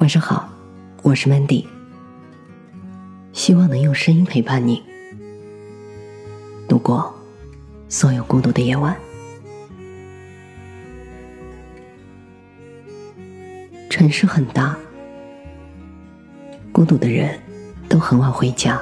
[0.00, 0.48] 晚上好，
[1.02, 1.66] 我是 Mandy，
[3.34, 4.82] 希望能用声音陪伴你
[6.66, 7.14] 度过
[7.86, 8.96] 所有孤独的夜晚。
[13.90, 14.74] 城市很大，
[16.72, 17.38] 孤独的人
[17.86, 18.80] 都很晚回家。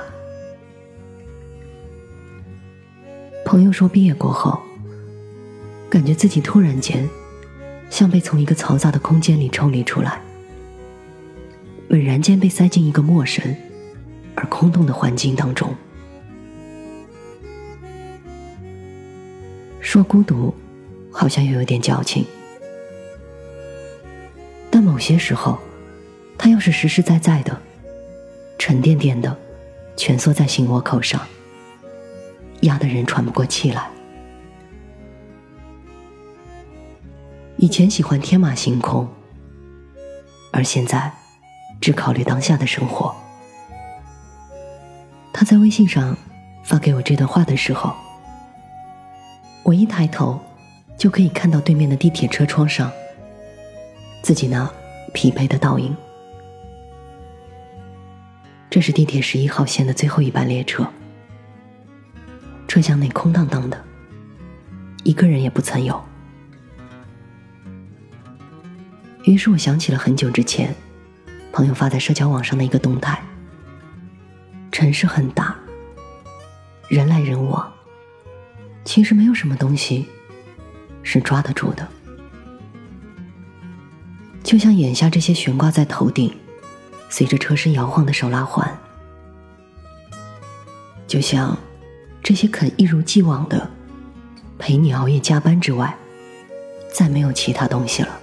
[3.45, 4.57] 朋友说，毕业过后，
[5.91, 7.09] 感觉自己突然间
[7.91, 10.23] 像被从一个嘈杂的空间里抽离出来。
[11.88, 13.56] 猛然间被塞进一个陌生
[14.34, 15.74] 而空洞的环境当中。
[19.80, 20.54] 说孤独，
[21.11, 22.26] 好像又有点矫情，
[24.70, 25.58] 但某些时候，
[26.36, 27.58] 它又是实实在在的、
[28.58, 29.34] 沉甸甸的，
[29.96, 31.26] 蜷缩在心窝口上，
[32.61, 33.91] 压得人喘不过气来。
[37.56, 39.08] 以前喜欢天马行空，
[40.52, 41.11] 而现在。
[41.81, 43.15] 只考虑当下的生活。
[45.33, 46.17] 他在微信上
[46.65, 47.95] 发给我这段话的时候，
[49.62, 50.41] 我一抬头
[50.97, 52.91] 就可以看到对面的地铁车窗上
[54.23, 54.69] 自己那
[55.15, 55.97] 疲惫的倒影。
[58.69, 60.87] 这是地铁十一号线的最后一班列车，
[62.67, 63.83] 车厢内空荡荡的，
[65.05, 66.03] 一个人也不曾有。
[69.25, 70.75] 于是我想起了很久之前。
[71.59, 73.20] 朋友发在社交网上的一个动态：
[74.70, 75.56] 城市很大，
[76.87, 77.73] 人来人往，
[78.84, 80.06] 其实没有什么东西
[81.03, 81.89] 是抓得住的。
[84.45, 86.33] 就像眼下这些悬挂在头顶、
[87.09, 88.79] 随着车身摇晃的手拉环，
[91.09, 91.59] 就像
[92.23, 93.69] 这些肯一如既往的
[94.61, 95.92] 陪你熬夜加班之外，
[96.95, 98.20] 再没有其他东西了。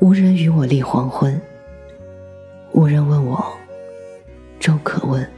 [0.00, 1.38] 无人与我立黄昏，
[2.72, 3.58] 无人问我
[4.58, 5.30] 粥可温。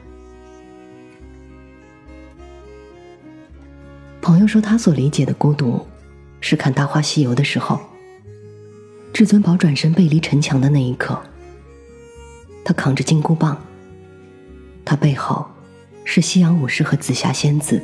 [4.20, 5.84] 朋友说，他所理解的孤独，
[6.40, 7.80] 是看《大话西游》的时候，
[9.12, 11.20] 至尊宝转身背离城墙的那一刻，
[12.64, 13.60] 他扛着金箍棒，
[14.84, 15.44] 他背后
[16.04, 17.82] 是夕阳武士和紫霞仙子，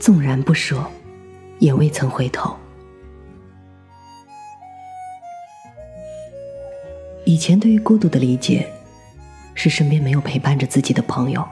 [0.00, 0.82] 纵然不舍，
[1.58, 2.56] 也未曾回头。
[7.28, 8.66] 以前对于孤独的理解，
[9.54, 11.46] 是身边没有陪伴着自己的朋友。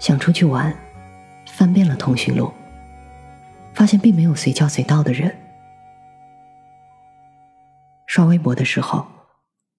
[0.00, 0.74] 想出去玩，
[1.46, 2.50] 翻遍了通讯录，
[3.72, 5.32] 发现并没有随叫随到的人。
[8.08, 9.06] 刷微博的时候，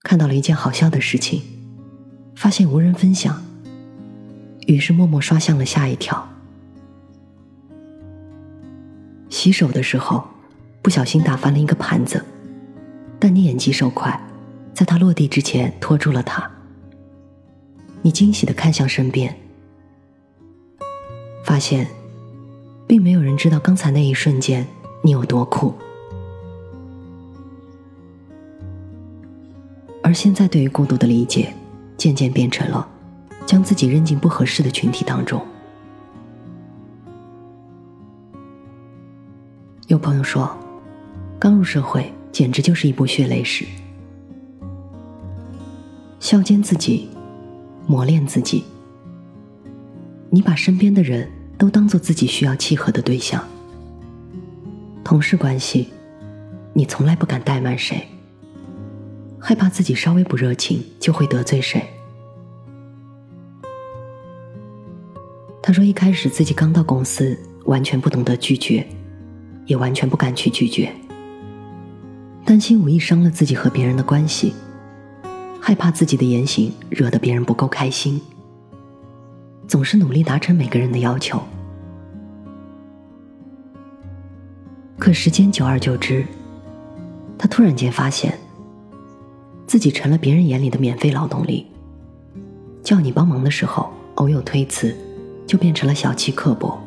[0.01, 1.43] 看到了一件好笑的事情，
[2.37, 3.43] 发现无人分享，
[4.65, 6.25] 于是默默刷向了下一条。
[9.27, 10.25] 洗手的时候，
[10.81, 12.23] 不小心打翻了一个盘子。
[13.21, 14.19] 但你眼疾手快，
[14.73, 16.49] 在他落地之前拖住了他。
[18.01, 19.37] 你惊喜的看向身边，
[21.45, 21.87] 发现，
[22.87, 24.65] 并没有人知道刚才那一瞬间
[25.03, 25.71] 你有多酷。
[30.01, 31.53] 而现在对于孤独的理解，
[31.95, 32.89] 渐渐变成了
[33.45, 35.39] 将自己扔进不合适的群体当中。
[39.85, 40.49] 有朋友说，
[41.37, 42.11] 刚入社会。
[42.31, 43.65] 简直就是一部血泪史，
[46.19, 47.09] 削尖自己，
[47.87, 48.63] 磨练自己。
[50.29, 53.43] 你把身边的人都当做自己需要契合的对象，
[55.03, 55.89] 同事关系，
[56.73, 58.07] 你从来不敢怠慢谁，
[59.37, 61.85] 害怕自己稍微不热情就会得罪谁。
[65.61, 68.87] 他说，一开始自己刚到公司，完全不懂得拒绝，
[69.65, 70.91] 也完全不敢去拒绝。
[72.43, 74.53] 担心无意伤了自己和别人的关系，
[75.61, 78.19] 害怕自己的言行惹得别人不够开心，
[79.67, 81.41] 总是努力达成每个人的要求。
[84.97, 86.25] 可时间久而久之，
[87.37, 88.37] 他突然间发现，
[89.65, 91.67] 自己成了别人眼里的免费劳动力。
[92.83, 94.95] 叫你帮忙的时候，偶有推辞，
[95.47, 96.81] 就变成了小气刻薄。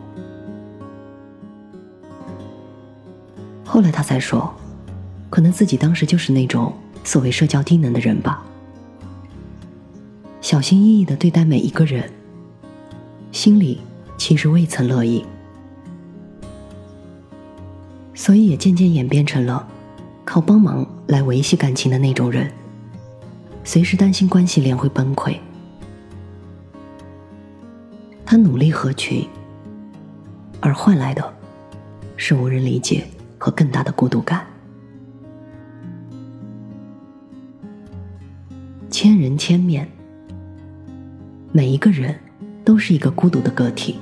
[3.65, 4.53] 后来他才说。
[5.35, 6.73] 可能自己当时就是那种
[7.03, 8.41] 所谓社交低能的人吧，
[10.41, 12.09] 小心翼翼的对待每一个人，
[13.33, 13.81] 心里
[14.17, 15.25] 其实未曾乐意，
[18.15, 19.67] 所以也渐渐演变成了
[20.25, 22.49] 靠帮忙来维系感情的那种人，
[23.65, 25.37] 随时担心关系链会崩溃。
[28.25, 29.29] 他努力合群，
[30.61, 31.35] 而换来的
[32.17, 33.05] 是无人理解
[33.37, 34.47] 和更大的孤独感。
[39.05, 39.87] 千人千面，
[41.53, 42.19] 每一个人
[42.65, 43.99] 都是一个孤独的个体。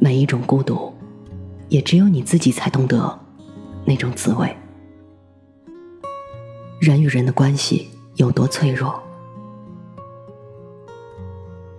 [0.00, 0.92] 每一种孤独，
[1.68, 3.16] 也只有你自己才懂得
[3.84, 4.52] 那种滋味。
[6.80, 9.00] 人与人的关系有多脆弱？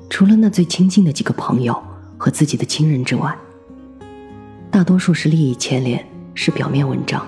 [0.10, 1.78] 除了那最亲近的几个朋友
[2.18, 3.38] 和自己的亲人之外，
[4.72, 7.28] 大多数是利益牵连，是表面文章，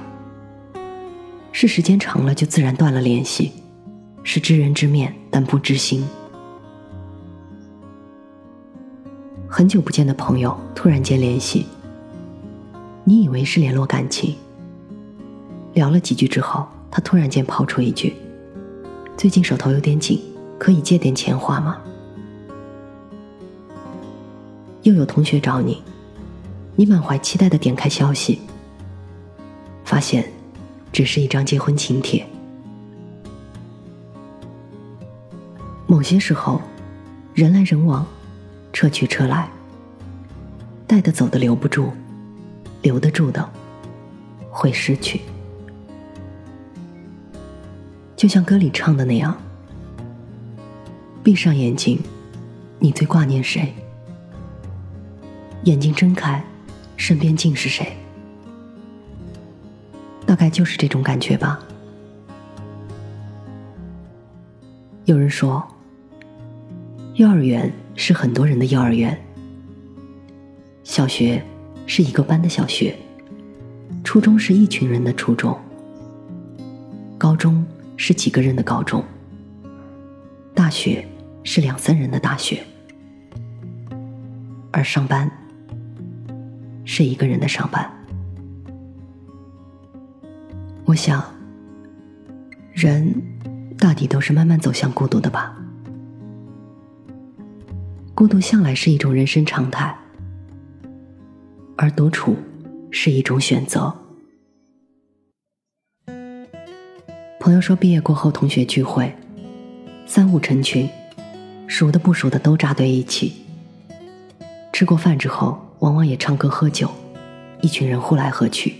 [1.51, 3.51] 是时间长了就自然断了联系，
[4.29, 6.05] 是知人知面但不知心。
[9.47, 11.65] 很久不见的朋友突然间联系，
[13.05, 14.35] 你以为是联络感情，
[15.75, 18.17] 聊了几句之后，他突然间抛出一句
[19.15, 20.21] ：“最近手头有点紧，
[20.59, 21.77] 可以借点钱花吗？”
[24.83, 25.81] 又有同学找你，
[26.75, 28.41] 你满怀期待的点开消息，
[29.85, 30.29] 发现
[30.91, 32.27] 只是一张结婚请帖。
[35.87, 36.61] 某些时候，
[37.33, 38.05] 人来人往。
[38.73, 39.49] 车去车来，
[40.85, 41.91] 带得走的留不住，
[42.83, 43.49] 留得住的
[44.51, 45.21] 会失去。
[48.15, 49.35] 就像歌里唱的那样，
[51.23, 51.99] 闭上眼睛，
[52.77, 53.73] 你最挂念谁？
[55.63, 56.43] 眼睛睁开，
[56.97, 57.97] 身边竟是谁？
[60.23, 61.59] 大概就是这种感觉吧。
[65.05, 65.67] 有人说，
[67.17, 67.71] 幼儿园。
[67.99, 69.19] 是很多人的幼儿园，
[70.83, 71.43] 小学
[71.87, 72.95] 是一个班的小学，
[74.03, 75.59] 初中是一群人的初中，
[77.17, 77.65] 高中
[77.95, 79.03] 是几个人的高中，
[80.53, 81.03] 大学
[81.43, 82.63] 是两三人的大学，
[84.71, 85.27] 而上班
[86.85, 87.91] 是一个人的上班。
[90.85, 91.23] 我想，
[92.73, 93.11] 人
[93.75, 95.57] 大抵都是慢慢走向孤独的吧。
[98.17, 99.95] 孤独向来是一种人生常态，
[101.77, 102.35] 而独处
[102.89, 103.95] 是一种选择。
[107.39, 109.15] 朋友说，毕业过后同学聚会，
[110.07, 110.89] 三五成群，
[111.67, 113.33] 熟的不熟的都扎堆一起。
[114.73, 116.89] 吃过饭之后，往往也唱歌喝酒，
[117.61, 118.77] 一群人呼来喝去，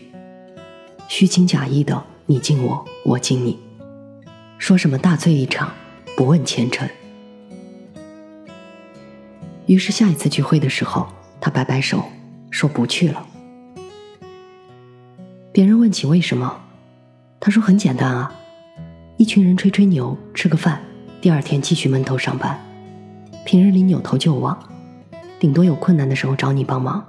[1.08, 3.60] 虚情假意的你敬我，我敬你，
[4.58, 5.72] 说什么大醉一场，
[6.16, 6.90] 不问前程。
[9.68, 11.08] 于是下一次聚会的时候，
[11.42, 12.02] 他摆摆手，
[12.50, 13.26] 说不去了。
[15.52, 16.62] 别人问起为什么，
[17.38, 18.34] 他说很简单啊，
[19.18, 20.82] 一群人吹吹牛，吃个饭，
[21.20, 22.58] 第二天继续闷头上班，
[23.46, 24.58] 平日里扭头就忘，
[25.38, 27.06] 顶多有困难的时候找你帮忙，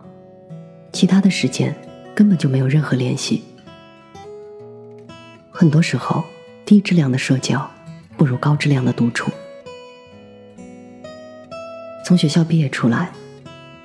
[0.92, 1.72] 其他的时间
[2.12, 3.44] 根本就没有任何联系。
[5.52, 6.24] 很多时候，
[6.64, 7.70] 低质量的社交
[8.16, 9.30] 不如高质量的独处。
[12.08, 13.12] 从学校毕业出来，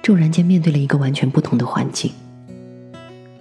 [0.01, 2.09] 骤然间面对了一个完全不同的环境。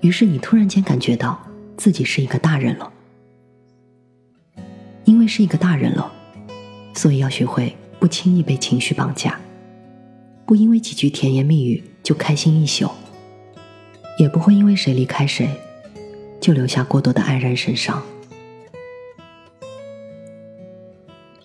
[0.01, 1.41] 于是你突然间感觉到
[1.77, 2.93] 自己是一个大人了，
[5.05, 6.13] 因为是一个大人了，
[6.95, 9.39] 所以要学会不轻易被情绪绑架，
[10.45, 12.91] 不因为几句甜言蜜语就开心一宿，
[14.19, 15.49] 也不会因为谁离开谁
[16.41, 18.03] 就留下过多的黯然神伤。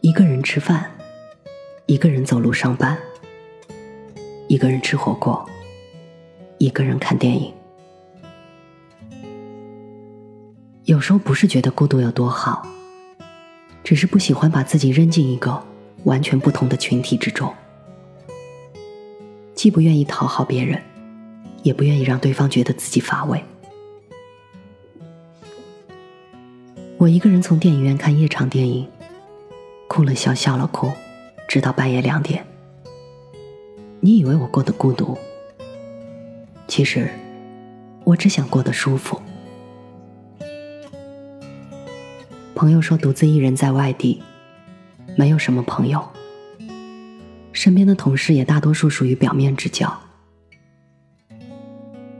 [0.01, 0.89] 一个人吃饭，
[1.85, 2.97] 一个人走路上班。
[4.47, 5.45] 一个人吃火锅，
[6.57, 7.53] 一个人看电影。
[10.85, 12.65] 有时候不是觉得孤独有多好，
[13.83, 15.61] 只是不喜欢把自己扔进一个
[16.05, 17.53] 完全不同的群体之中，
[19.53, 20.81] 既不愿意讨好别人，
[21.61, 23.43] 也不愿意让对方觉得自己乏味。
[26.97, 28.89] 我一个人从电影院看夜场电影，
[29.89, 30.89] 哭了笑，笑了哭，
[31.49, 32.47] 直到半夜两点。
[33.99, 35.17] 你以为我过得孤独，
[36.67, 37.09] 其实
[38.03, 39.19] 我只想过得舒服。
[42.53, 44.21] 朋友说独自一人在外地，
[45.15, 46.07] 没有什么朋友，
[47.51, 49.91] 身边的同事也大多数属于表面之交。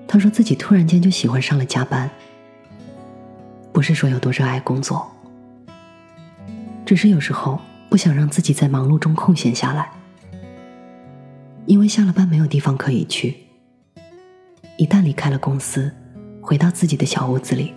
[0.07, 2.09] 他说自己突然间就喜欢上了加班，
[3.71, 5.11] 不是说有多热爱工作，
[6.85, 9.91] 只是有时候不想让自己在忙碌中空闲下来。
[11.67, 13.35] 因为下了班没有地方可以去，
[14.77, 15.93] 一旦离开了公司，
[16.41, 17.73] 回到自己的小屋子里，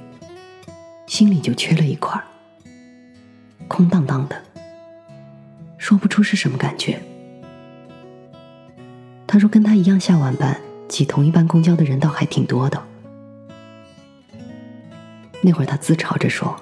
[1.09, 2.23] 心里就缺了一块
[3.67, 4.41] 空荡荡的，
[5.77, 7.03] 说不出是什么感觉。
[9.27, 10.57] 他说跟他一样下晚班，
[10.89, 12.81] 挤同一班公交的人倒还挺多的。
[15.43, 16.55] 那会儿他自嘲着说：“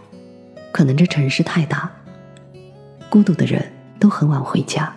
[0.72, 1.90] 可能这城市太大，
[3.10, 3.70] 孤独的人
[4.00, 4.90] 都很晚回家。”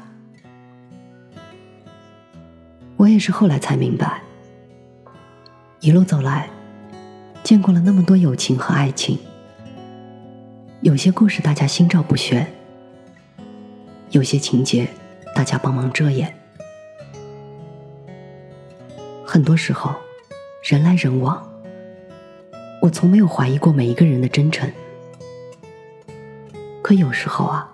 [3.02, 4.22] 我也是后来才明白，
[5.80, 6.48] 一路走来，
[7.42, 9.18] 见过了那么多友情和爱情，
[10.82, 12.46] 有些故事大家心照不宣，
[14.12, 14.88] 有些情节
[15.36, 16.32] 大家帮忙遮掩。
[19.26, 19.96] 很多时候，
[20.62, 21.44] 人来人往，
[22.84, 24.72] 我从没有怀疑过每一个人的真诚。
[26.84, 27.68] 可有时候啊，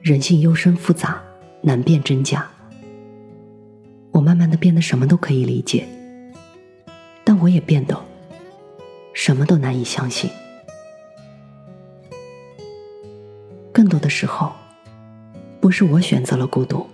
[0.00, 1.22] 人性幽深复杂，
[1.60, 2.48] 难辨真假。
[4.22, 5.84] 我慢慢的变得什么都可以理解，
[7.24, 8.00] 但我也变得
[9.12, 10.30] 什么都难以相信。
[13.72, 14.52] 更多的时候，
[15.60, 16.86] 不是我选择了孤独，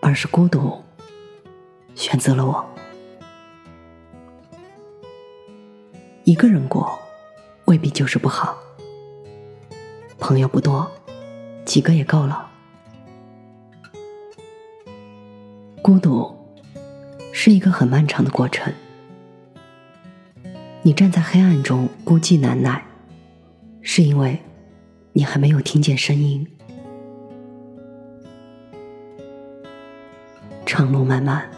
[0.00, 0.82] 而是孤独。
[1.94, 2.64] 选择了我，
[6.24, 6.98] 一个人过
[7.66, 8.56] 未必就是不好。
[10.18, 10.90] 朋友不多，
[11.66, 12.45] 几个也够了。
[15.96, 16.30] 孤独
[17.32, 18.70] 是一个很漫长的过程，
[20.82, 22.84] 你站在黑暗中孤寂难耐，
[23.80, 24.38] 是因为
[25.14, 26.46] 你还没有听见声音。
[30.66, 31.50] 长路漫漫。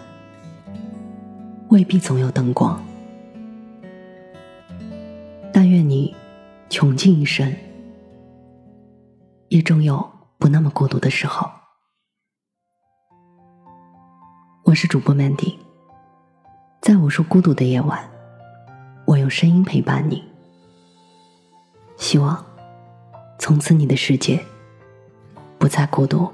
[1.70, 2.80] 未必总有灯光，
[5.52, 6.14] 但愿你
[6.70, 7.52] 穷尽一生，
[9.48, 11.57] 也终有不那么孤独的时候。
[14.68, 15.54] 我是主播 Mandy，
[16.82, 18.06] 在无数孤独的夜晚，
[19.06, 20.22] 我用声音陪伴你。
[21.96, 22.44] 希望
[23.38, 24.44] 从此你的世界
[25.58, 26.30] 不再孤独。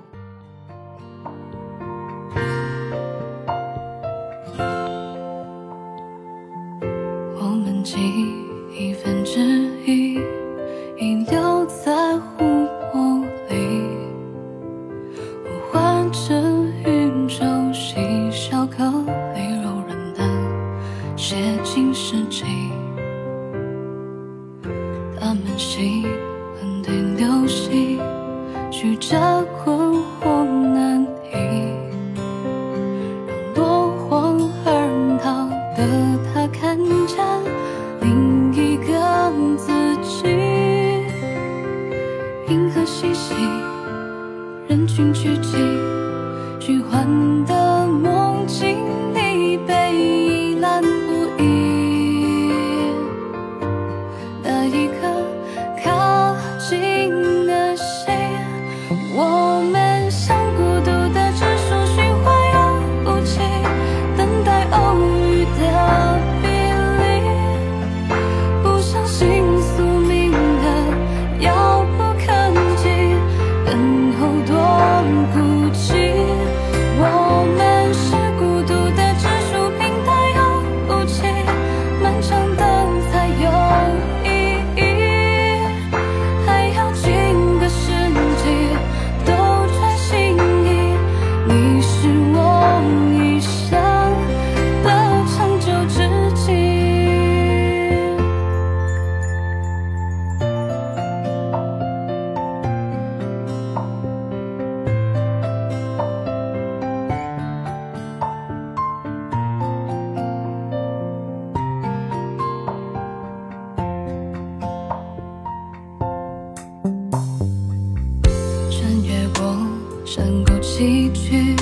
[119.38, 119.66] 我
[120.04, 121.56] 山谷崎岖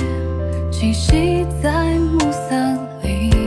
[0.71, 2.55] 栖息在暮色
[3.03, 3.42] 里。